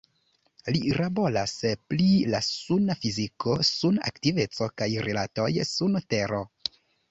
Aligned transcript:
Li 0.75 0.79
laboras 1.01 1.53
pri 1.91 2.07
la 2.35 2.39
suna 2.47 2.97
fiziko, 3.05 3.59
suna 3.71 4.09
aktiveco 4.13 4.71
kaj 4.83 4.91
rilatoj 5.11 5.49
Suno-tero. 5.77 6.45